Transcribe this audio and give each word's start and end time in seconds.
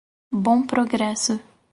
Bom 0.45 0.65
Progresso 0.65 1.37